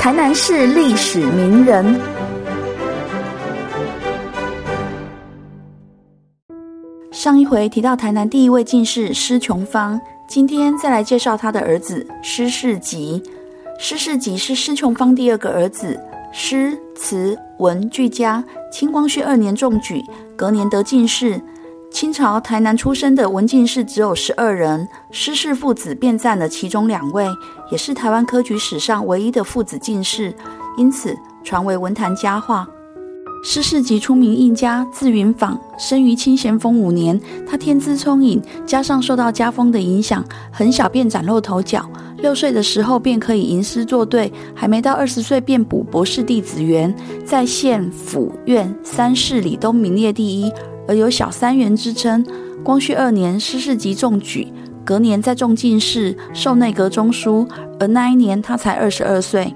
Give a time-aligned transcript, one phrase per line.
[0.00, 2.00] 台南市历史名人。
[7.12, 13.22] 上一回提到台南第一位进士施琼芳，今天再来介绍他的儿子施世吉。
[13.78, 16.00] 施世吉是施琼芳第二个儿子，
[16.32, 18.42] 诗词文俱佳。
[18.72, 20.02] 清光绪二年中举，
[20.34, 21.38] 隔年得进士。
[21.90, 27.26] 清朝台南出生的文进士只有十二人，施氏父子便占了其中两位，
[27.70, 30.34] 也是台湾科举史上唯一的父子进士，
[30.78, 31.14] 因此
[31.44, 32.66] 传为文坛佳话。
[33.42, 37.18] 施氏即出名印家，字云坊，生于清咸丰五年。
[37.46, 41.88] 他天资聪颖，加上受到家风的影响，很小便崭露头角。
[42.18, 46.94] 六岁的时候便可以吟诗作对，还没到二十岁便补博士弟子员，
[47.24, 50.52] 在县府院三试里都名列第一。
[50.88, 52.24] 而有小三元之称。
[52.62, 54.52] 光绪二年，施世吉中举，
[54.84, 57.48] 隔年再中进士，授内阁中书。
[57.78, 59.54] 而那一年他才二十二岁。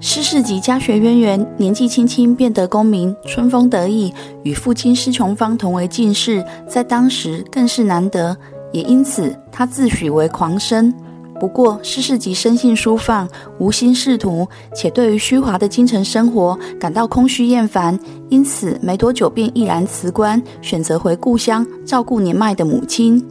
[0.00, 4.12] 施世吉家学渊源，年纪轻轻便得功名，春风得意，
[4.42, 8.36] 与父亲施琼芳同为进士，在当时更是难得，
[8.70, 10.92] 也因此他自诩为狂生。
[11.40, 23.22] 不过，施世吉生性疏放，无心仕途，且对于虚华的京城生活感到空虚厌烦，因此没多久便毅然辞官，选择回故乡照顾年迈的母亲。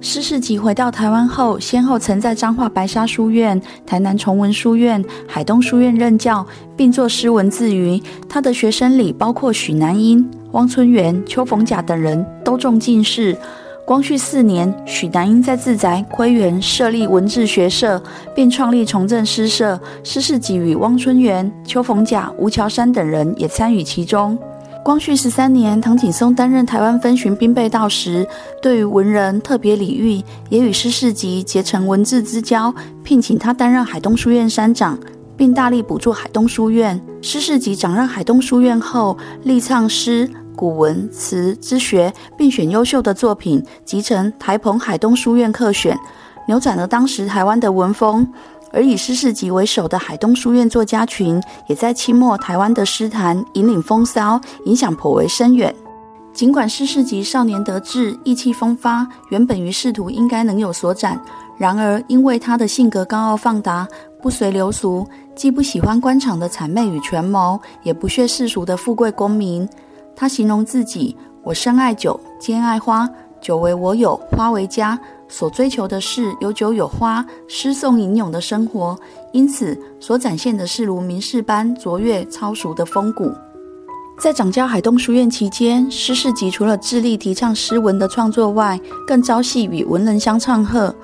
[0.00, 8.02] 施世吉回到台湾后，先后曾在彰化白沙书院、台南崇文书院、海东书院任教，并作诗文自娱。
[8.28, 13.34] 他的学生里包括许南英、汪春元、邱逢甲等人，都中进士。
[13.86, 18.02] 光绪四年，许南英在自宅归园设立文治学社，
[18.34, 19.78] 并创立崇正诗社。
[20.02, 24.38] 施世吉与汪春元、邱逢甲、吴桥山等人也参与其中。
[24.82, 28.26] 光绪十三年，唐景崧担任台湾分巡兵备道时，
[28.62, 34.98] 对于文人特别礼遇，也与施世吉结成文字之交，聘请他担任海东书院山长，
[35.36, 36.98] 并大力补助海东书院。
[37.20, 40.30] 施世吉掌任海东书院后，力倡诗。
[40.56, 45.96] 古文词之学，并选优秀的作品集成《台澎海东书院课选》，
[46.46, 48.26] 扭转了当时台湾的文风。
[48.72, 55.72] 而以施世吉为首的海东书院作家群，也在清末台湾的诗坛引领风骚，影响颇为深远。
[56.32, 61.20] 尽管施世吉少年得志，意气风发，原本于仕途应该能有所展，
[61.56, 63.86] 然而因为他的性格高傲放达，
[64.20, 69.68] 不随流俗，既不喜欢官场的谄媚与权谋，也不屑世俗的富贵功名。
[70.16, 73.08] 他形容自己：“我深爱酒，兼爱花，
[73.40, 74.98] 酒为我有，花为家。
[75.26, 78.96] 所追求的是有酒有花、诗颂吟咏的生活，
[79.32, 83.32] 因此所展现的是如名士般卓越超俗的风骨。”
[84.16, 90.94] 在掌教海东书院期间，施世吉除了致力提倡诗文的创作外，更朝夕与文人相唱和。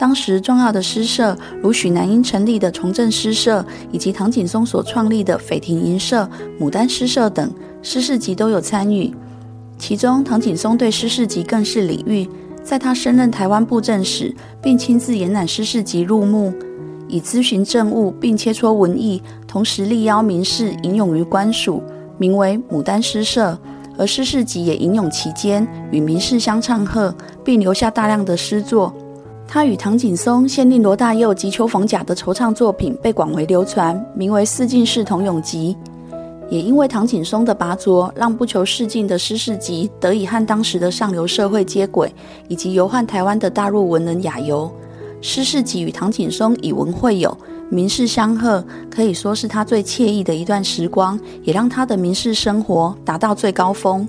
[0.00, 3.62] 当时重要的诗社，如许南英成立的崇正诗社，
[3.92, 6.26] 以及唐景崧所创立的斐亭吟社、
[6.58, 7.52] 牡丹诗社等，
[7.82, 9.14] 诗事集都有参与。
[9.76, 12.26] 其中，唐景崧对诗事集更是礼遇，
[12.64, 16.50] 在他升任台湾布政使，并亲自延揽诗事集入幕，
[17.06, 21.82] 以咨询政务并切磋文艺，同时力邀名士吟咏于官署，
[22.16, 23.58] 名为牡丹诗社。
[23.98, 28.94] 而诗事集也吟咏其间，与名士相唱和，并留下大量的诗作。
[29.52, 35.76] 他与唐景崧、县令罗大佑及邱逢甲的惆怅作品被广为流传，名为《四进士同咏集》。
[36.48, 42.14] 也因为唐景崧的拔擢，让不求仕进的施世吉得以和当时的上流社会接轨，
[42.46, 44.70] 以及游宦台湾的大陆文人雅游。
[45.20, 47.36] 施世吉与唐景崧以文会友，
[47.70, 54.08] 名士相贺，可以说是他最惬意的一段时光，也让他的名士生活达到最高峰。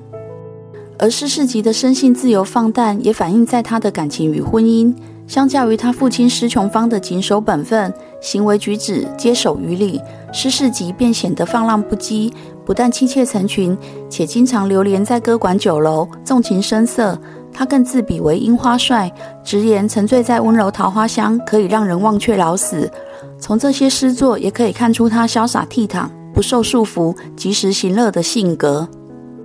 [0.99, 4.93] 而施世吉的生性自由放荡，也反映在他的感情与婚姻。
[5.31, 9.97] 相较于他父亲施琼芳的谨守本分，行为举止皆守于礼，
[10.33, 12.33] 施世吉便显得放浪不羁，
[12.65, 13.77] 不但妻妾成群，
[14.09, 17.17] 且经常流连在歌馆酒楼，纵情声色。
[17.53, 19.09] 他更自比为樱花帅，
[19.41, 22.91] 直言沉醉在温柔桃花香，可以让人忘却老死。
[23.39, 28.85] 从这些诗作也可以看出他潇洒倜傥、不受束缚、及时行乐的性格。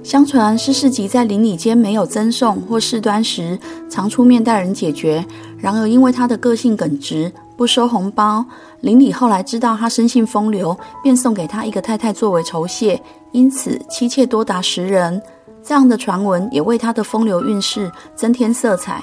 [0.06, 3.58] 相传施世吉在邻里间没有赠送或事端时，
[3.90, 5.26] 常出面带人解决。
[5.58, 8.44] 然而因为他的个性耿直，不收红包，
[8.82, 15.20] 邻里后来知道他生性风流，便送给他一个太太作为酬谢，因此妻妾多达十人。
[15.60, 19.02] 这样的传闻也为他的风流韵事增添色彩。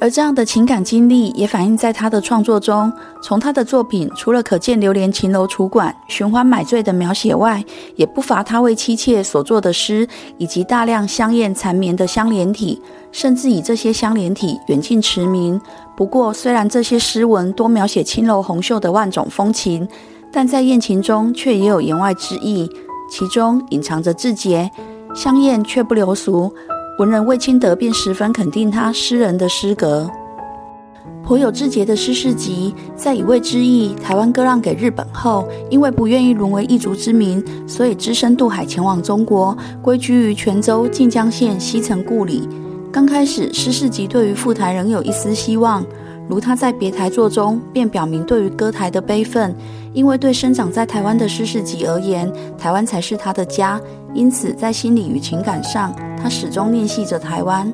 [0.00, 2.90] 而这样的情感经历也反映在他的创作中。
[3.22, 7.62] 从他的作品，除了可见流连秦楼楚馆、寻欢买醉的描写外，
[7.96, 10.08] 也不乏他为妻妾所作的诗，
[10.38, 12.80] 以及大量香艳缠绵的香莲体，
[13.12, 15.60] 甚至以这些香莲体远近驰名。
[15.94, 19.86] 不过，虽然这些诗文多描写青楼红袖的万种风情，
[20.32, 22.66] 但在艳情中却也有言外之意，
[23.10, 24.70] 其中隐藏着字节，
[25.14, 26.50] 香艳却不流俗。
[27.00, 30.06] 文人魏清德便十分肯定他诗人的诗格。
[31.24, 42.46] 颇有志节的施世吉，在以魏之意台湾割让给日本后，因为不愿意沦为异族之民，所以只身渡海前往中国，归居于泉州晋江县西城故里。
[42.92, 45.82] 刚开始，施世吉对于赴台仍有一丝希望。
[46.30, 49.52] 如他在别台作中便表明对于歌台的悲愤，
[49.92, 53.80] 因为对生长在台湾的施世吉而言，台湾才是他的家，
[54.14, 57.72] 因此在心理与情感上，他始终念系着台湾。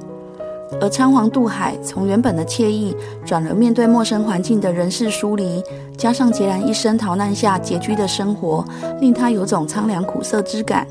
[0.80, 5.62] 而仓皇渡海，从原本的惬意，转而面对陌生环境的人事疏离，
[5.98, 8.64] 加上孑然一身逃难下拮据的生活，
[9.02, 10.86] 令他有种苍凉苦涩之感。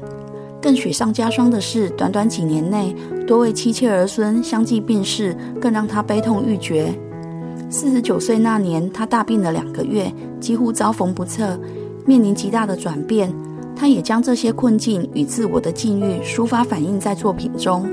[0.61, 2.95] 更雪上加霜的是，短短几年内，
[3.25, 6.93] 多位妻妾儿孙相继病逝，更让他悲痛欲绝。
[7.77, 11.59] 四十九岁那年，他大病了两个月，几乎遭逢不测，
[12.05, 13.29] 面临极大的转变。
[13.75, 17.85] 他也将这些困境与自我的境遇抒发反映在作品中。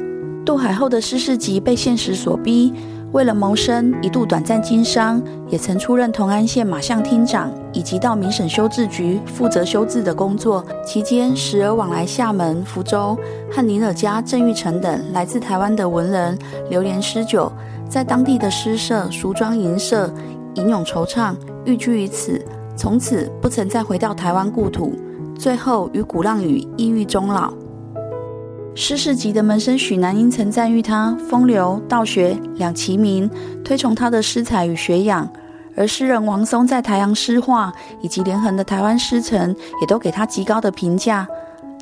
[0.46, 2.72] 渡海后的施世吉被现实所逼，
[3.10, 10.64] 为了谋生，一度短暂经商，也曾出任同安县马巷厅长，以及到民省修治局负责修治的工作。
[10.86, 13.18] 期间，时而往来厦门、福州
[13.50, 16.38] 和尼尔家、郑玉成等来自台湾的文人
[16.70, 17.50] 流连诗酒。
[17.92, 20.10] 在当地的诗社、梳妆银社，
[20.54, 21.36] 吟咏惆怅，
[21.66, 22.42] 寓居于此，
[22.74, 24.94] 从此不曾再回到台湾故土。
[25.38, 27.52] 最后与鼓浪屿抑郁终老。
[28.74, 33.30] 施世吉的门生许南英曾赞誉他风流道学两齐名，
[33.62, 35.28] 推崇他的诗才与学养。
[35.76, 41.28] 而诗人王松在台阳诗画以及连横的台湾诗城，也都给他极高的评价。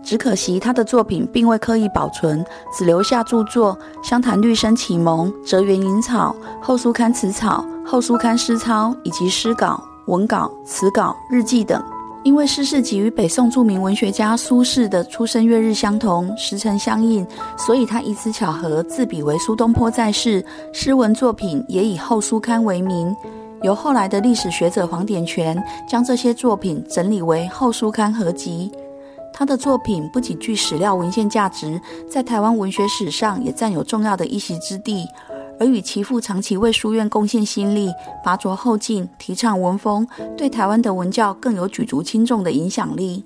[0.02, 2.44] 只可惜他的作品并未刻意保存，
[2.76, 3.76] 只留下著作
[4.08, 11.82] 《湘潭绿生启蒙》《折园引草》《后书刊词草》《后书刊诗操》以及诗稿、文稿、词稿、日记等。
[12.23, 17.26] 因为施世吉与北宋著名文学家苏轼的出生月日相同，时辰相应，
[17.56, 23.17] 所以他以此巧合自比为苏东坡在世，诗文作品也以《后书刊》为名。
[23.62, 28.70] 由后来的历史学者黄典全将这些作品整理为《后书刊》合集。
[29.40, 35.06] 他的作品不仅具史料文献价值，在台湾文学史上也占有重要的一席之地。
[35.58, 37.90] 而与其父长期为书院贡献心力，
[38.22, 40.06] 拔擢后进，提倡文风，
[40.37, 43.25] 对台湾的文教更有举足轻重的影响力。